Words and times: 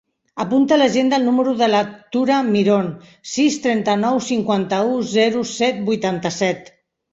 Apunta 0.43 0.73
a 0.77 0.77
l'agenda 0.81 1.19
el 1.21 1.27
número 1.27 1.53
de 1.59 1.67
la 1.73 1.81
Tura 2.15 2.39
Miron: 2.47 2.89
sis, 3.33 3.59
trenta-nou, 3.67 4.19
cinquanta-u, 4.31 4.99
zero, 5.15 5.47
set, 5.55 5.81
vuitanta-set. 5.93 6.77